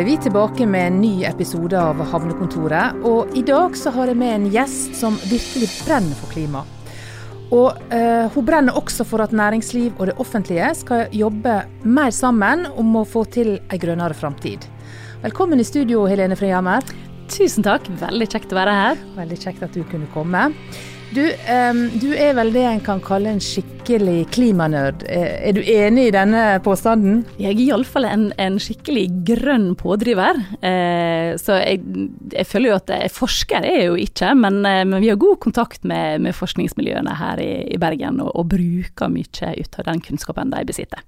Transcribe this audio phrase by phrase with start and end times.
[0.00, 2.96] er vi tilbake med en ny episode av Havnekontoret.
[3.06, 6.64] Og i dag så har jeg med en gjest som virkelig brenner for klima.
[7.54, 12.66] Og eh, hun brenner også for at næringsliv og det offentlige skal jobbe mer sammen
[12.74, 14.66] om å få til ei grønnere framtid.
[15.22, 16.82] Velkommen i studio, Helene Frihammer.
[17.30, 19.06] Tusen takk, veldig kjekt å være her.
[19.20, 20.48] Veldig kjekt at du kunne komme.
[21.14, 25.04] Du, um, du, er vel det en kan kalle en skikkelig klimanerd.
[25.06, 27.20] Er, er du enig i denne påstanden?
[27.38, 30.40] Jeg er iallfall en, en skikkelig grønn pådriver.
[30.58, 31.84] Eh, så jeg,
[32.32, 35.20] jeg, føler jo at jeg forsker er jeg jo ikke, men, eh, men, vi har
[35.22, 39.88] god kontakt med, med forskningsmiljøene her i, i Bergen, og, og, bruker mye ut av
[39.92, 41.06] den kunnskapen de besitter.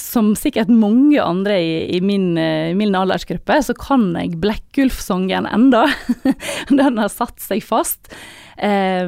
[0.00, 5.86] som sikkert mange andre i, i min, uh, min, aldersgruppe, så kan jeg Blekkulf-sangen enda.
[6.80, 8.10] Den har satt seg fast.
[8.58, 9.06] Eh,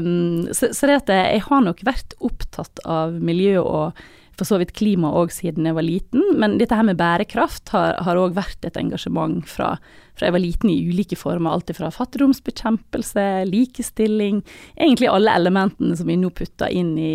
[0.54, 4.04] så, så, det at jeg har nok vært opptatt av miljø og
[4.38, 8.18] for så vidt klima òg siden jeg var liten, men dette her med bærekraft har
[8.18, 9.74] òg vært et engasjement fra,
[10.16, 11.52] fra, jeg var liten i ulike former.
[11.52, 14.40] Alt fra fattigdomsbekjempelse, likestilling,
[14.76, 17.14] egentlig alle elementene som vi nå putter inn i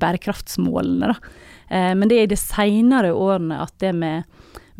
[0.00, 1.12] bærekraftsmålene.
[1.12, 1.36] Da.
[1.70, 4.28] Eh, men det er i de seinere årene at det med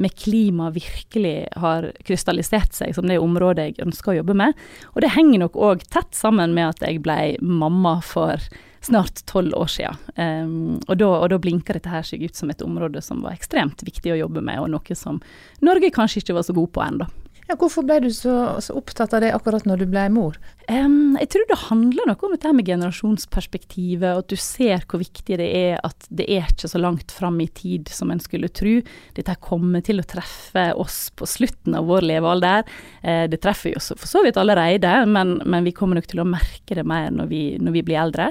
[0.01, 4.57] med klima virkelig har krystallisert seg som det området jeg ønsker å jobbe med.
[4.95, 8.41] Og det henger nok òg tett sammen med at jeg ble mamma for
[8.81, 9.97] snart tolv år siden.
[10.17, 13.37] Um, og, da, og da blinka dette her seg ut som et område som var
[13.37, 15.21] ekstremt viktig å jobbe med, og noe som
[15.65, 17.11] Norge kanskje ikke var så god på ennå.
[17.51, 18.33] Ja, hvorfor ble du så,
[18.63, 20.37] så, opptatt av det akkurat når du ble mor?
[20.71, 25.03] Um, jeg tror det handler noe om dette med generasjonsperspektivet, og at du ser hvor
[25.03, 28.53] viktig det er at det er ikke så langt fram i tid som en skulle
[28.55, 28.77] tro.
[29.17, 32.71] Dette kommer til å treffe oss på slutten av vår levealder.
[33.03, 36.31] Uh, det treffer jo for så vidt allerede, men, men, vi kommer nok til å
[36.31, 38.31] merke det mer når vi, når vi blir eldre.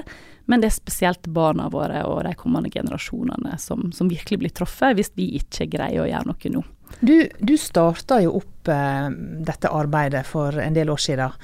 [0.50, 4.96] Men det er spesielt barna våre og de kommende generasjonene som, som virkelig blir truffet,
[4.98, 6.64] hvis vi ikke greier å gjøre noe nå.
[6.98, 9.06] Du, du starta jo opp eh,
[9.46, 11.36] dette arbeidet for en del år siden.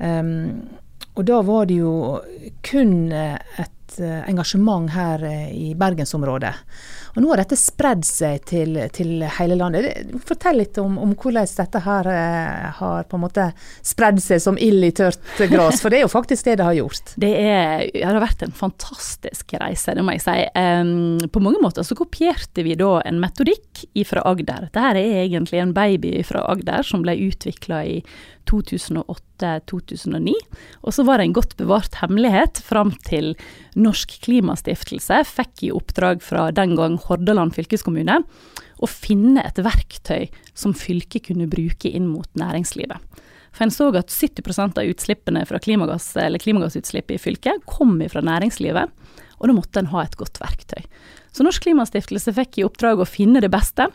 [0.00, 0.30] Um,
[1.14, 1.92] og da var det jo
[2.64, 3.36] kun eh,
[4.02, 6.52] eh, engasjement her eh, i bergensområdet.
[7.14, 10.16] Og nå har dette spredd seg til, til hele landet.
[10.26, 13.46] Fortell litt om, om, hvordan dette her eh, har på en måte
[13.86, 16.78] spredd seg som ild i tørt gress, for det er jo faktisk det det har
[16.78, 17.14] gjort.
[17.20, 20.36] Det, er, det har vært en fantastisk reise, det må jeg si.
[20.58, 24.68] Um, på mange måter så kopierte vi da en metodikk fra Agder.
[24.68, 27.98] Dette er egentlig en baby fra Agder som ble utvikla i
[29.40, 30.34] 2008-2009.
[30.82, 33.34] Og så var det en godt bevart hemmelighet fram til
[33.74, 38.22] Norsk Klimastiftelse fikk i oppdrag fra den gang Hordaland fylkeskommune
[38.82, 42.98] å finne et verktøy som fylket kunne bruke inn mot næringslivet.
[43.54, 48.22] For en så at 70% av utslippene fra klimagass, eller klimagassutslipp i fylket kom fra
[48.26, 48.90] næringslivet,
[49.38, 50.82] og da måtte en ha et godt verktøy.
[51.34, 53.86] Så Norsk Klimastiftelse fikk i oppdrag å finne det beste,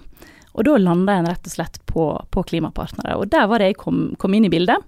[0.55, 3.17] og da landa en rett og slett på, på, klimapartnere.
[3.19, 4.79] Og der var det jeg kom, kom inn i bildet.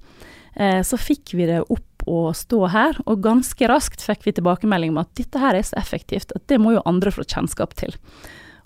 [0.56, 4.94] Eh, så fikk vi det opp å stå her, og ganske raskt fikk vi tilbakemelding
[4.94, 7.94] om at dette her er så effektivt at det må jo andre få kjennskap til.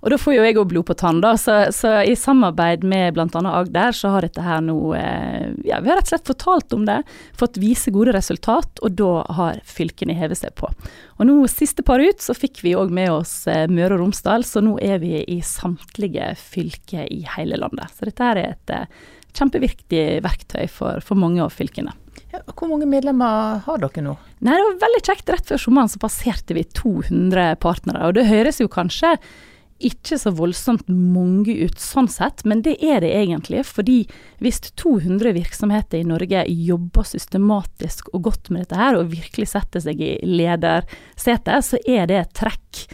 [0.05, 1.31] Og da får jo jeg òg blod på tann, da.
[1.39, 3.25] Så, så, i samarbeid med bl.a.
[3.57, 6.83] Agder, så har dette her nå eh, Ja, vi har rett og slett fortalt om
[6.85, 6.99] det,
[7.39, 10.69] fått vise gode resultat, og da har fylkene hevet seg på.
[11.17, 14.45] Og nå siste par ut så fikk vi òg med oss eh, Møre og Romsdal,
[14.45, 17.89] så nå er vi i samtlige fylker i hele landet.
[17.97, 18.77] Så dette her er et
[19.37, 21.93] kjempeviktig verktøy for, for mange av fylkene.
[22.31, 24.15] Ja, hvor mange medlemmer har dere nå?
[24.43, 25.31] Nei, Det var veldig kjekt.
[25.31, 28.07] Rett før sommeren så passerte vi 200 partnere.
[28.07, 29.15] Og det høres jo kanskje
[29.83, 33.65] ikke så voldsomt mange ut sånn sett, men det er det egentlig.
[33.67, 33.97] Fordi
[34.43, 39.83] hvis 200 virksomheter i Norge jobber systematisk og godt med dette her, og virkelig setter
[39.83, 42.85] seg i ledersetet, så er det et trekk.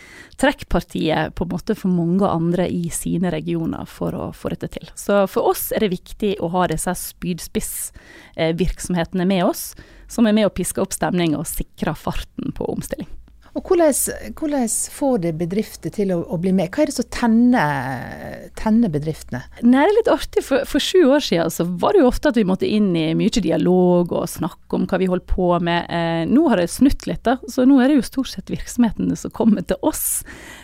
[0.41, 4.89] Trekkpartiet på en måte for mange andre i sine regioner for å få dette til.
[4.97, 9.75] Så for oss er det viktig å ha disse spydspissvirksomhetene med oss,
[10.09, 13.20] som er med å piske opp stemning og sikre farten på omstilling.
[13.51, 13.91] Og hvordan,
[14.39, 16.69] hvordan, får det bedrifter til å, å, bli med?
[16.71, 19.41] Hva er det som tenner, tenner bedriftene?
[19.59, 20.43] Nei, det er litt artig.
[20.47, 23.09] For, for, sju år siden så var det jo ofte at vi måtte inn i
[23.17, 25.83] mye dialog og snakke om hva vi holdt på med.
[25.91, 27.37] Eh, nå har det snutt litt, da.
[27.51, 30.21] Så nå er det jo stort sett virksomhetene som kommer til oss.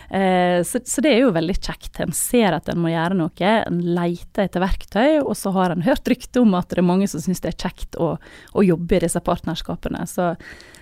[0.08, 2.00] Eh, så, så, det er jo veldig kjekt.
[2.00, 3.52] En ser at en må gjøre noe.
[3.52, 7.10] En leter etter verktøy, og så har en hørt rykte om at det er mange
[7.10, 10.06] som syns det er kjekt å, å jobbe i disse partnerskapene.
[10.08, 10.32] Så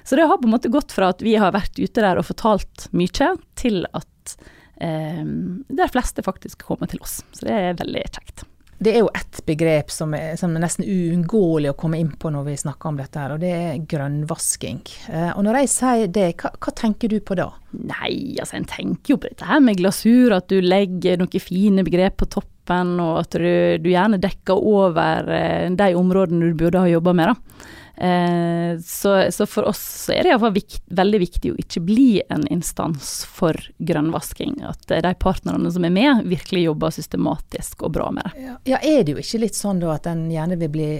[0.06, 2.28] så det har på en måte gått fra at vi har vært ute der og
[2.28, 4.34] fortalt mye, til at
[4.78, 7.24] eh, de fleste faktisk kommer til oss.
[7.34, 8.44] Så det er veldig kjekt.
[8.78, 12.28] Det er jo ett begrep som er, som er, nesten uunngåelig å komme inn på
[12.32, 14.82] når vi snakker om dette, her, og det er grønnvasking.
[15.08, 17.48] Eh, og når jeg sier det, hva, hva, tenker du på da?
[17.76, 21.86] Nei, altså en tenker jo på dette her med glasur, at du legger noen fine
[21.86, 23.48] begrep på toppen, og at du,
[23.80, 27.72] du gjerne dekker over eh, de områdene du burde ha jobba med, da.
[27.96, 32.08] Eh, så, så, for oss så er det iallfall vikt, veldig viktig å ikke bli
[32.28, 34.58] en instans for grønnvasking.
[34.68, 38.44] At de partnerne som er med, virkelig jobber systematisk og bra med det.
[38.44, 40.90] Ja, ja er det jo ikke litt sånn da at en gjerne vil bli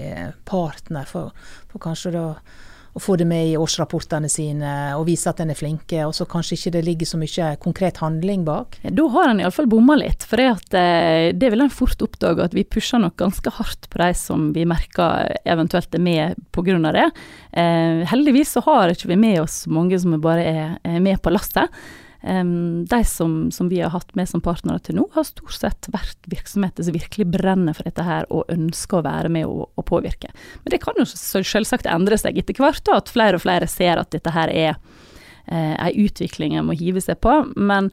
[0.48, 1.36] partner for,
[1.68, 2.26] for kanskje da
[2.96, 6.24] å få det med i årsrapportene sine og vise at en er flinke, og så
[6.28, 8.78] kanskje ikke det ligger så mye konkret handling bak?
[8.80, 10.24] Da har en iallfall bomma litt.
[10.24, 13.90] For det, at, eh, det vil en fort oppdage at vi pusher nok ganske hardt
[13.92, 16.92] på de som vi merker eventuelt er med pga.
[16.96, 17.10] det.
[17.52, 21.68] Eh, heldigvis så har ikke vi med oss mange som bare er med på lastet.
[22.26, 26.26] De som, som, vi har hatt med som partnere til nå, har stort sett vært
[26.26, 30.32] virksomheter som virkelig brenner for dette her og ønsker å være med og, og påvirke.
[30.64, 34.02] Men det kan jo selvsagt endre seg etter hvert, og at flere og flere ser
[34.02, 34.74] at dette her er
[35.46, 37.38] eh, utvikling en må hive seg på.
[37.54, 37.92] Men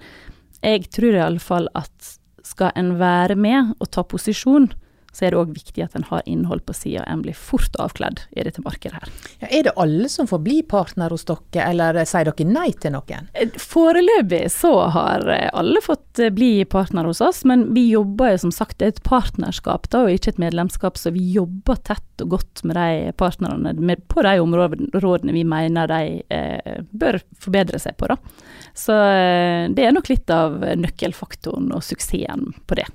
[0.64, 4.72] jeg tror iallfall at skal en være med og ta posisjon,
[5.14, 7.04] så er det òg viktig at en har innhold på sida.
[7.06, 9.12] En blir fort avkledd i dette markedet her.
[9.44, 12.96] Ja, er det alle som får bli partner hos dere, eller sier dere nei til
[12.96, 13.30] noen?
[13.38, 18.34] Eh, foreløpig så har eh, alle fått eh, bli partner hos oss, men vi jobber
[18.34, 21.78] jo som sagt, det er et partnerskap da, og ikke et medlemskap, så vi jobber
[21.86, 26.02] tett og godt med de partnerne med, på de områdene vi mener de
[26.34, 28.10] eh, bør forbedre seg på.
[28.10, 28.18] da.
[28.74, 28.96] Så
[29.78, 32.88] det er nok litt av nøkkelfaktoren og suksessen på det.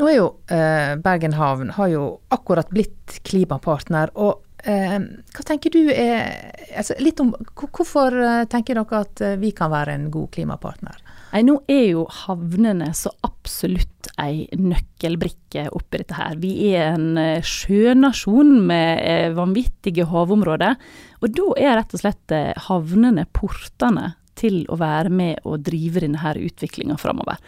[0.00, 4.08] Nå er jo eh, Bergen havn har jo akkurat blitt klimapartner.
[4.16, 9.36] og eh, hva tenker du er altså litt om, Hvorfor eh, tenker dere at eh,
[9.40, 11.02] vi kan være en god klimapartner?
[11.34, 16.38] Nei, Nå er jo havnene så absolutt ei nøkkelbrikke oppi dette her.
[16.40, 20.80] Vi er en sjønasjon med vanvittige havområder.
[21.20, 22.34] Og da er rett og slett
[22.66, 27.38] havnene portene til å være med og drive denne utviklinga framover.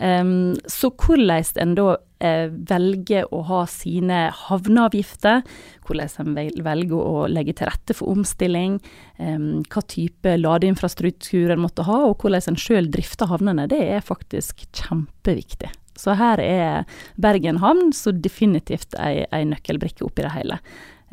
[0.00, 1.86] Um, så hvordan en da
[2.24, 5.44] eh, velger å ha sine havneavgifter,
[5.86, 8.80] hvordan en velger å legge til rette for omstilling,
[9.18, 14.04] um, hva type ladeinfrastruktur en måtte ha, og hvordan en sjøl drifter havnene, det er
[14.04, 15.70] faktisk kjempeviktig.
[15.94, 20.58] Så her er Bergen havn så definitivt ei, ei nøkkelbrikke oppi det hele.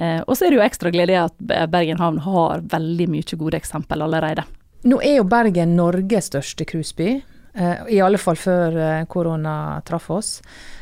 [0.01, 1.37] Uh, og så er det jo ekstra glede at
[1.69, 4.47] Bergen havn har veldig mye gode eksempel allerede.
[4.89, 7.19] Nå er jo Bergen Norges største cruiseby.
[7.53, 10.41] Eh, I alle fall før eh, korona traff oss.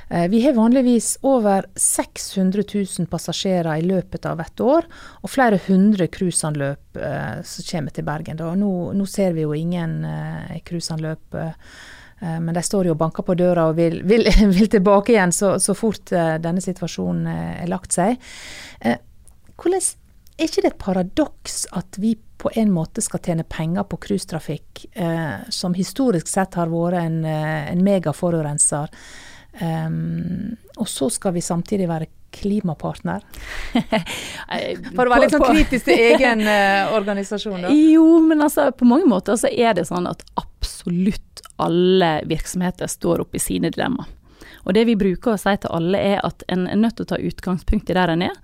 [0.09, 4.85] Eh, vi har vanligvis over 600 000 passasjerer i løpet av et år,
[5.21, 6.99] og flere hundre cruiseanløp
[7.45, 8.41] som kommer til Bergen.
[8.59, 10.01] Nå, nå, ser vi jo ingen
[10.65, 11.37] cruiseanløp,
[12.19, 15.53] men de står jo og banker på døra og vil, vil, vil tilbake igjen så,
[15.61, 18.17] så, fort denne situasjonen er lagt seg.
[18.81, 19.85] Hvordan,
[20.39, 24.85] er ikke det et paradoks at vi på en måte skal tjene penger på cruisetrafikk,
[24.93, 28.87] eh, som historisk sett har vært en, eh, en megaforurenser.
[29.59, 33.25] Um, og så skal vi samtidig være klimapartner?
[34.95, 37.73] For å være litt sånn kritisk til egen uh, organisasjon, da.
[37.73, 43.25] Jo, men altså på mange måter så er det sånn at absolutt alle virksomheter står
[43.25, 44.15] oppe i sine dilemmaer.
[44.67, 47.11] Og det vi bruker å si til alle er at en er nødt til å
[47.13, 48.35] ta utgangspunkt i der en er,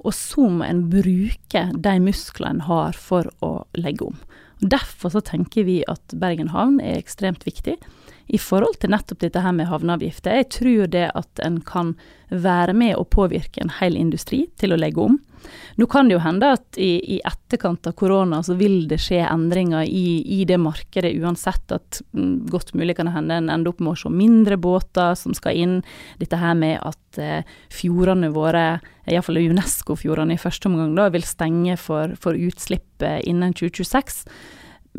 [0.00, 4.16] og så må en bruke de musklene en har for å legge om.
[4.60, 7.78] Derfor så tenker vi at Bergen havn er ekstremt viktig
[8.30, 10.36] i forhold til nettopp dette her med havneavgifter.
[10.36, 11.94] Jeg tror det at en kan
[12.28, 15.18] være med og påvirke en hel industri til å legge om.
[15.80, 19.22] Nå kan det jo hende at i, i etterkant av korona så vil det skje
[19.24, 21.72] endringer i, i det markedet uansett.
[21.72, 25.16] At mm, godt mulig kan det hende en ender opp med å se mindre båter
[25.18, 25.76] som skal inn.
[26.20, 28.64] Dette her med at eh, fjordene våre,
[29.08, 34.24] iallfall UNESCO-fjordene i første omgang, da, vil stenge for, for utslipp eh, innen 2026.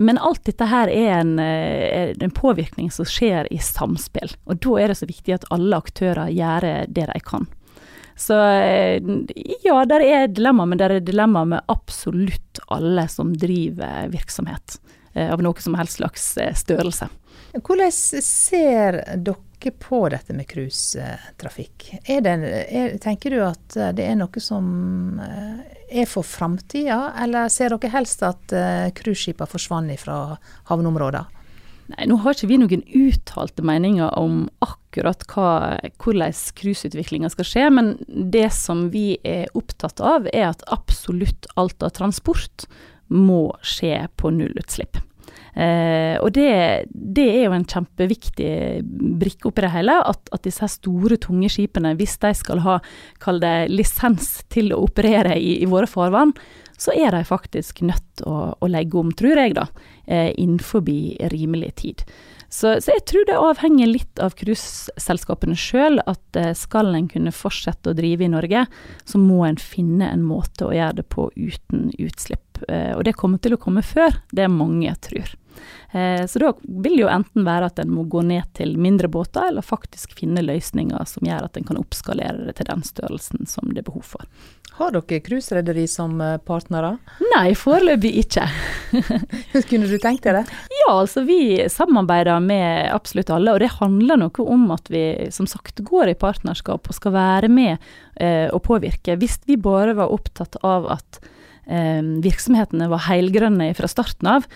[0.02, 4.38] Men alt dette her er en, eh, en, påvirkning som skjer i samspill.
[4.48, 7.50] Og da er det så viktig at alle aktører gjør det de kan.
[8.22, 9.02] Så eh,
[9.64, 14.78] ja, der er dilemma, men det er dilemma med absolutt alle som driver virksomhet.
[15.14, 16.28] Eh, av noe som helst slags
[16.62, 17.10] størrelse.
[17.58, 21.90] Hvordan ser dere på dette med cruisetrafikk?
[23.04, 28.56] Tenker du at det er noe som er for framtida, eller ser dere helst at
[28.98, 30.22] cruiseskipene forsvant fra
[30.72, 31.41] havneområder?
[31.92, 35.52] Nei, Nå har ikke vi noen uttalte meninger om akkurat hva,
[36.02, 41.84] hvordan cruiseutviklinga skal skje, men det som vi er opptatt av, er at absolutt alt
[41.84, 42.68] av transport
[43.12, 45.02] må skje på nullutslipp.
[45.52, 46.52] Eh, og det,
[46.92, 48.52] det, er jo en kjempeviktig
[49.20, 52.78] brikke oppi det hele, at, at, disse store, tunge skipene, hvis de skal ha,
[53.24, 56.32] kall det lisens til å operere i, i våre farvann,
[56.82, 59.68] så er de faktisk nødt til å, å, legge om, tror jeg, da,
[60.08, 60.82] eh, innenfor
[61.34, 62.06] rimelig tid.
[62.52, 67.32] Så, så, jeg tror det avhenger litt av cruiseselskapene sjøl, at eh, skal en kunne
[67.36, 68.66] fortsette å drive i Norge,
[69.06, 72.51] så må en finne en måte å gjøre det på uten utslipp.
[72.68, 75.36] Eh, og det kommer til å komme før det mange tror.
[75.92, 79.10] Eh, så da vil det jo enten være at en må gå ned til mindre
[79.12, 83.50] båter, eller faktisk finne løsninger som gjør at en kan oppskalere det til den størrelsen
[83.50, 84.28] som det er behov for.
[84.78, 86.94] Har dere cruiserederi som eh, partnere?
[87.34, 88.48] Nei, foreløpig ikke.
[89.70, 90.62] Kunne du tenkt deg det?
[90.80, 93.54] Ja, altså vi samarbeider med absolutt alle.
[93.58, 95.04] Og det handler noe om at vi
[95.36, 97.76] som sagt går i partnerskap og skal være med
[98.16, 99.20] eh, og påvirke.
[99.20, 101.20] Hvis vi bare var opptatt av at
[101.66, 104.48] virksomhetene var heilgrønne fra starten av,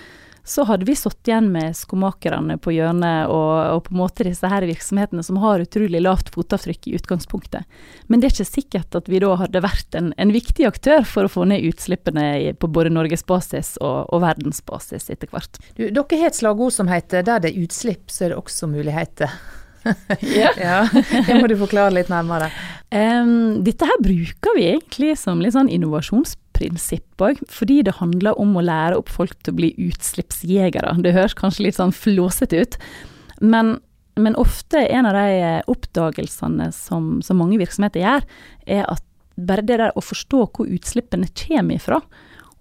[0.45, 4.45] så hadde vi sittet igjen med skomakerne på hjørnet og, og, på en måte disse
[4.50, 7.65] her virksomhetene som har utrolig lavt fotavtrykk i utgangspunktet.
[8.05, 11.25] Men det er ikke sikkert at vi da hadde vært en, en viktig aktør for
[11.25, 15.57] å få ned utslippene på både norgesbasis og, og verdensbasis etter hvert.
[15.74, 18.69] Du, dere har et slagord som heter 'der det er utslipp, så er det også
[18.69, 19.33] muligheter'.
[20.41, 20.53] ja.
[20.57, 20.79] ja.
[21.25, 22.53] Det må du forklare litt nærmere.
[22.93, 28.39] Um, dette her bruker vi egentlig som litt sånn innovasjons prinsipp òg, fordi det handler
[28.41, 30.95] om å lære opp folk til å bli utslippsjegere.
[31.03, 32.77] Det høres kanskje litt sånn flåsete ut,
[33.43, 33.75] men,
[34.15, 38.29] men, ofte en av de oppdagelsene som, som, mange virksomheter gjør,
[38.77, 39.03] er at
[39.35, 42.00] bare det der å forstå hvor utslippene kommer ifra,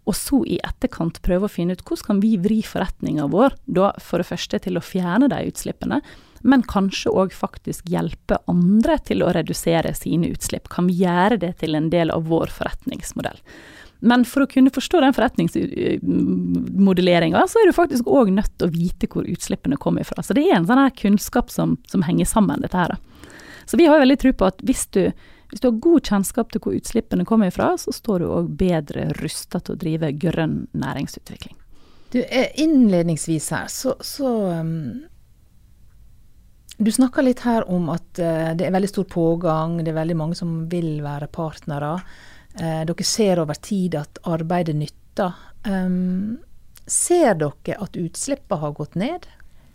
[0.05, 3.93] og så i etterkant prøve å finne ut hvordan kan vi vri forretninga vår, da
[4.03, 6.03] for det første til å fjerne de utslippene,
[6.45, 10.69] men kanskje òg faktisk hjelpe andre til å redusere sine utslipp.
[10.73, 13.39] Kan vi gjøre det til en del av vår forretningsmodell?
[14.05, 18.75] Men for å kunne forstå den forretningsmodelleringa, så er du faktisk òg nødt til å
[18.75, 20.21] vite hvor utslippene kommer fra.
[20.21, 22.93] Så det er en sånn her kunnskap som, som henger sammen, dette her.
[23.65, 25.09] Så vi har veldig tro på at hvis du,
[25.49, 29.09] hvis du har god kjennskap til hvor utslippene kommer fra, så står du òg bedre
[29.23, 31.57] rusta til å drive grønn næringsutvikling.
[32.13, 35.09] Du, eh, innledningsvis her, så, så um,
[36.77, 40.17] Du snakka litt her om at uh, det er veldig stor pågang, det er veldig
[40.19, 41.99] mange som vil være partnere.
[42.55, 45.35] Eh, dere ser over tid at arbeidet nytter.
[45.67, 46.39] Um,
[46.87, 49.27] ser dere at utslippene har gått ned?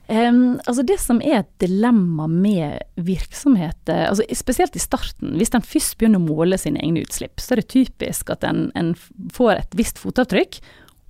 [0.10, 5.66] Um, altså det som er et dilemma med virksomheter, altså spesielt i starten, hvis en
[5.66, 8.96] først begynner å måle sine egne utslipp, så er det typisk at en, en
[9.36, 10.62] får et visst fotavtrykk,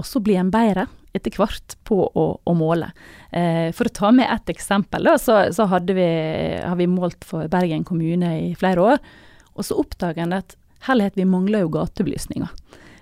[0.01, 0.88] og så blir en bedre
[1.19, 2.89] etter hvert på å, å måle.
[3.29, 6.09] Eh, for å ta med ett eksempel, da, så, så vi,
[6.63, 9.03] har vi målt for Bergen kommune i flere år.
[9.59, 10.55] Og så oppdager en at
[10.88, 12.47] Herlighet, vi mangler jo gatebelysninga.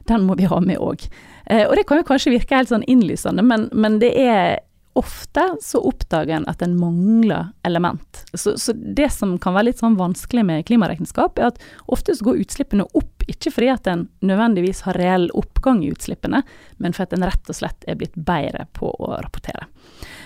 [0.10, 1.04] Den må vi ha med òg.
[1.46, 4.58] Eh, og det kan jo kanskje virke helt sånn innlysende, men, men det er
[4.98, 8.24] ofte så oppdager en at en mangler element.
[8.34, 12.28] Så, så, det som kan være litt sånn vanskelig med klimaregnskap, er at ofte så
[12.28, 16.42] går utslippene opp, ikke fordi at en nødvendigvis har reell oppgang i utslippene,
[16.82, 19.70] men for at en rett og slett er blitt bedre på å rapportere.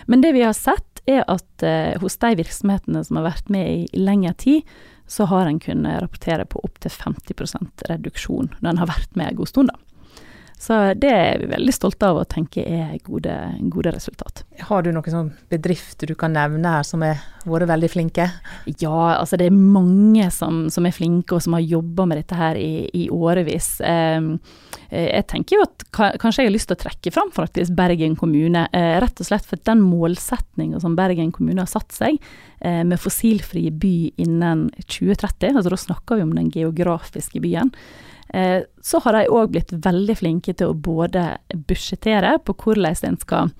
[0.08, 3.68] Men det vi har sett, er at eh, hos de virksomhetene som har vært med
[3.68, 4.74] i lengre tid,
[5.10, 9.40] så har en kunnet rapportere på opptil 50 reduksjon når en har vært med en
[9.42, 9.74] god stund.
[9.74, 9.91] da.
[10.62, 13.34] Så det er vi veldig stolte av å tenke er gode,
[13.74, 14.44] gode resultat.
[14.68, 17.18] Har du noen sånn bedrifter du kan nevne her som har
[17.50, 18.28] vært veldig flinke?
[18.78, 22.38] Ja, altså det er mange som, som er flinke og som har jobba med dette
[22.38, 23.72] her i, i årevis.
[23.82, 24.28] Eh,
[24.92, 25.88] jeg tenker jo at
[26.22, 28.68] kanskje jeg har lyst til å trekke fram faktisk Bergen kommune.
[28.70, 32.22] Eh, rett og slett for den målsetninga som Bergen kommune har satt seg
[32.60, 37.74] eh, med fossilfri by innen 2030, altså da snakker vi om den geografiske byen.
[38.34, 41.36] Eh, så har de òg blitt veldig flinke til å både
[41.68, 43.54] budsjettere på hvordan en skal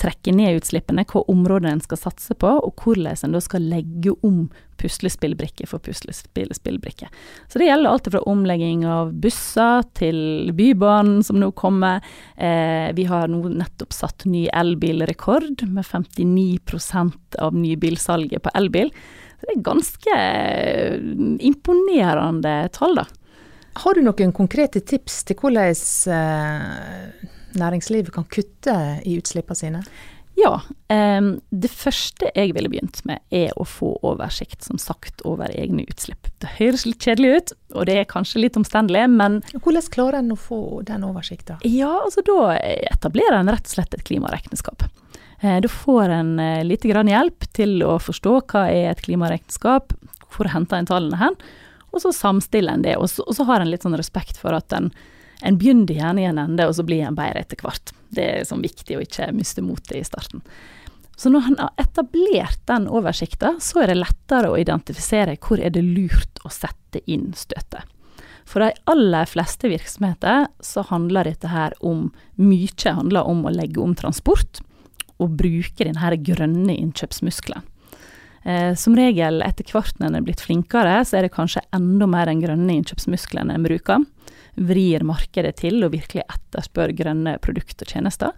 [0.00, 4.14] trekke ned utslippene, hva områder en skal satse på, og hvordan en da skal legge
[4.26, 4.48] om
[4.80, 7.08] puslespillbrikke for puslespillbrikke.
[7.48, 12.02] Så det gjelder alt fra omlegging av busser til Bybanen som nå kommer.
[12.34, 18.90] Eh, vi har nå nettopp satt ny elbilrekord med 59% av nybilsalget på elbil.
[19.38, 20.18] Så det er ganske
[21.44, 23.06] imponerende tall, da.
[23.74, 25.74] Har du noen konkrete tips til hvordan
[26.14, 29.82] eh, næringslivet kan kutte i utslippene sine?
[30.38, 30.60] Ja.
[30.90, 35.86] Um, det første jeg ville begynt med, er å få oversikt, som sagt, over egne
[35.86, 36.28] utslipp.
[36.42, 40.34] Det høres litt kjedelig ut, og det er kanskje litt omstendelig, men Hvordan klarer en
[40.34, 41.62] å få den oversikten?
[41.62, 44.86] Ja, altså da etablerer en rett og slett et klimaregnskap.
[45.42, 49.94] Uh, da får en uh, lite grann hjelp til å forstå hva er et klimaregnskap,
[50.34, 51.38] hvor henter en tallene hen,
[51.94, 54.56] og så samstiller en det, og så, og så har en litt sånn respekt for
[54.56, 54.90] at en,
[55.46, 57.94] en begynner gjerne i en ende, og så blir en bedre etter hvert.
[58.14, 60.42] Det er sånn viktig å ikke miste motet i starten.
[61.16, 65.70] Så når han har etablert den oversikten, så er det lettere å identifisere hvor er
[65.74, 67.86] det lurt å sette inn støtet.
[68.44, 73.80] For de aller fleste virksomheter så handler dette her om Mye handler om å legge
[73.80, 74.60] om transport
[75.22, 77.62] og bruke denne grønne innkjøpsmuskelen.
[78.44, 82.08] Eh, som regel etter hvert når en er blitt flinkere, så er det kanskje enda
[82.10, 84.04] mer den grønne innkjøpsmuskelen en bruker.
[84.54, 88.34] Vrir markedet til og virkelig etterspør grønne produkter og tjenester.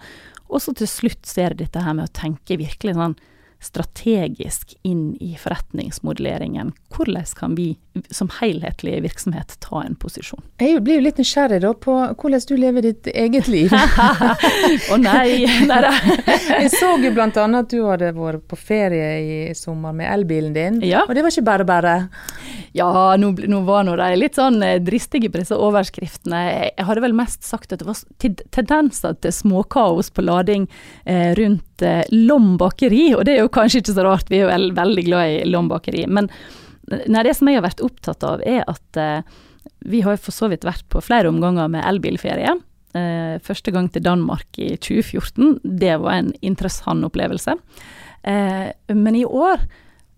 [0.46, 3.18] Og så til slutt så er det dette her med å tenke virkelig sånn
[3.60, 6.72] strategisk inn i forretningsmodelleringen.
[6.94, 7.76] Hvordan kan vi
[8.10, 10.42] som helhetlig virksomhet ta en posisjon?
[10.60, 13.72] Jeg blir jo litt nysgjerrig da på hvordan du lever ditt eget liv.
[13.76, 15.92] Å oh, nei, nei da.
[16.26, 17.28] Jeg så jo bl.a.
[17.30, 21.04] at du hadde vært på ferie i sommer med elbilen din, ja.
[21.06, 21.96] og det var ikke bare bare?
[22.76, 26.42] Ja, nå, nå var nå de litt sånn eh, dristige på disse overskriftene.
[26.76, 28.02] Jeg hadde vel mest sagt at det var
[28.52, 30.66] tendenser til småkaos på lading
[31.04, 34.46] eh, rundt eh, Lom bakeri, og det er jo kanskje ikke så rart, vi er
[34.46, 35.68] jo veldig glad i Lom.
[36.08, 36.30] Men
[36.86, 39.36] nei, det som jeg har vært opptatt av, er at eh,
[39.86, 42.56] vi har for så vidt vært på flere omganger med elbilferie.
[42.96, 45.58] Eh, første gang til Danmark i 2014.
[45.62, 47.56] Det var en interessant opplevelse.
[48.22, 49.66] Eh, men i år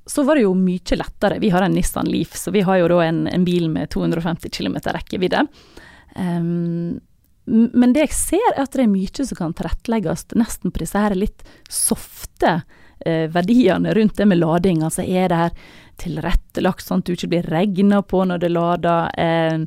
[0.09, 1.41] så var det jo mye lettere.
[1.43, 4.49] Vi har en Nissan Leaf, så vi har jo da en, en bil med 250
[4.55, 5.45] km rekkevidde.
[6.17, 6.97] Um,
[7.49, 11.01] men det jeg ser, er at det er mye som kan tilrettelegges nesten på disse
[11.01, 12.63] her litt softe
[13.33, 14.83] verdiene rundt det med lading.
[14.87, 15.55] Altså er det her
[15.99, 19.11] tilrettelagt sånn at du ikke blir regna på når det lader?
[19.19, 19.65] Eh,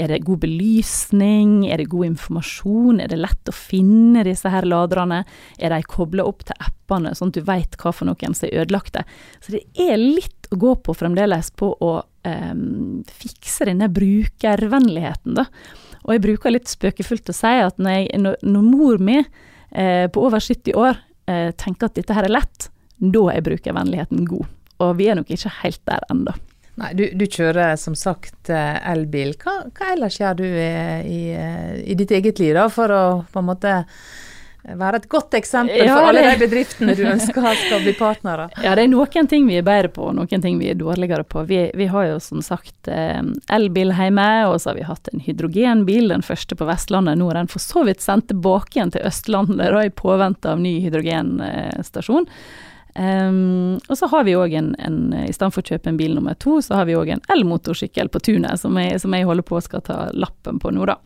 [0.00, 1.52] er det god belysning?
[1.68, 3.02] Er det god informasjon?
[3.04, 5.22] Er det lett å finne disse her laderne?
[5.58, 8.64] Er de kobla opp til appene, sånn at du veit hva for noen som er
[8.64, 9.04] ødelagte?
[9.44, 11.94] Så det er litt å gå på fremdeles på å
[12.26, 12.52] eh,
[13.24, 15.48] fikse denne brukervennligheten, da.
[16.04, 20.24] Og jeg bruker litt spøkefullt å si at når, jeg, når mor mi eh, på
[20.26, 24.50] over 70 år eh, tenker at dette her er lett, da er brukervennligheten god.
[24.82, 26.34] Og vi er nok ikke helt der ennå.
[26.80, 29.36] Nei, du, du, kjører som sagt eh, elbil.
[29.38, 30.70] Hva, hva ellers gjør du i,
[31.06, 33.74] i, eh, i, ditt eget liv da, for å på en måte
[34.64, 38.48] være et godt eksempel ja, for alle de bedriftene du ønsker skal bli partnere?
[38.64, 41.22] Ja, det er noen ting vi er bedre på, og noen ting vi er dårligere
[41.28, 41.44] på.
[41.46, 43.22] Vi, vi har jo som sagt eh,
[43.54, 47.20] elbil hjemme, og så har vi hatt en hydrogenbil, den første på Vestlandet.
[47.20, 50.62] Nå er den for så vidt sendt tilbake igjen til Østlandet da, i påvente av
[50.64, 52.26] ny hydrogenstasjon.
[52.94, 54.98] Um, og så har vi òg en, en,
[55.50, 58.60] for å kjøpe en bil nummer to, så har vi òg en elmotorsykkel på tunet
[58.60, 61.00] som jeg, som jeg holder på skal ta lappen på nå, da.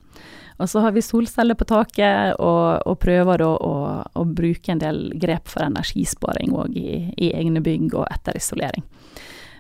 [0.59, 3.75] Og så har vi solceller på taket, og, og prøver da å,
[4.11, 8.83] å, bruke en del grep for energisparing òg i, i, egne bygg og etterisolering.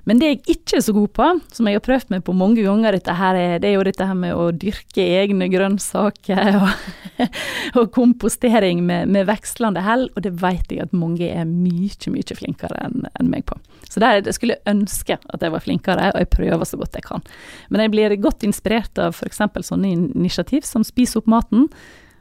[0.06, 2.62] Men det jeg ikke er så god på, som jeg har prøvd meg på mange
[2.64, 7.28] ganger, er, det er jo dette her med å dyrke egne grønnsaker og,
[7.80, 12.38] og kompostering med, med, vekslende hell, og det vet jeg at mange er mye, mye
[12.38, 13.58] flinkere enn en meg på.
[13.88, 17.06] Så der, jeg skulle ønske at jeg var flinkere, og jeg prøver så godt jeg
[17.08, 17.24] kan.
[17.72, 19.42] Men jeg blir godt inspirert av f.eks.
[19.70, 21.68] sånne initiativ som Spis opp maten.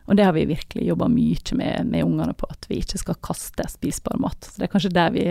[0.07, 3.17] Og det har vi virkelig jobba mye med, med ungene på, at vi ikke skal
[3.23, 4.43] kaste spisbar mat.
[4.43, 5.23] Så det er kanskje der vi,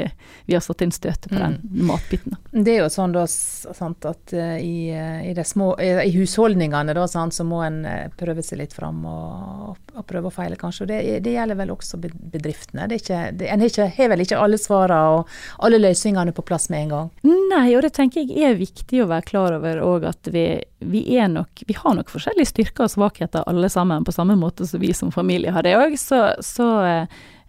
[0.49, 1.87] vi har satt inn støtet på den Mm.
[1.89, 2.37] matbiten.
[2.53, 6.95] Det er jo sånn da, sant, at eh, i, eh, i, små, eh, i husholdningene
[6.97, 10.57] da, sant, så må en eh, prøve seg litt fram og, og prøve og feile,
[10.61, 10.85] kanskje.
[10.85, 12.89] Og det, det gjelder vel også bedriftene.
[12.89, 16.87] Det ikke, det, en har vel ikke alle svarene og alle løsningene på plass med
[16.87, 17.11] en gang.
[17.53, 20.47] Nei, og det tenker jeg er viktig å være klar over òg, at vi,
[20.81, 24.67] vi er nok Vi har nok forskjellige styrker og svakheter alle sammen, på samme måte
[24.69, 25.97] som vi som familie har det òg.
[26.01, 26.69] Så, så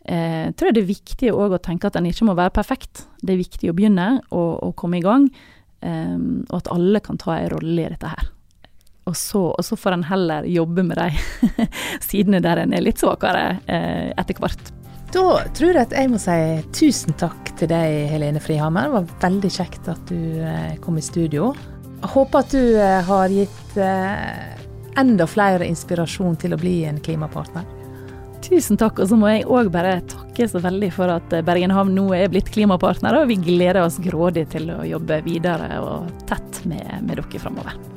[0.07, 3.05] eh, tror jeg det er viktig å tenke at en ikke må være perfekt.
[3.21, 5.29] Det er viktig å begynne og komme i gang,
[5.85, 6.17] eh,
[6.47, 8.31] og at alle kan ta en rolle i dette her.
[9.07, 11.67] Og så, og så får en heller jobbe med de
[12.09, 14.73] sidene der en er litt svakere eh, etter hvert.
[15.15, 15.23] Da
[15.55, 16.35] tror jeg at jeg må si
[16.75, 18.89] tusen takk til deg, Helene Frihammer.
[18.89, 21.53] Det var veldig kjekt at du eh, kom i studio.
[22.01, 24.51] Jeg håper at du eh, har gitt eh,
[24.99, 27.76] enda flere inspirasjon til å bli en klimapartner.
[28.45, 31.95] Tusen takk, og så må jeg òg bare takke så veldig for at Bergen Havn
[31.97, 36.63] nå er blitt klimapartner, og vi gleder oss grådig til å jobbe videre og tett
[36.69, 37.96] med, med dere framover.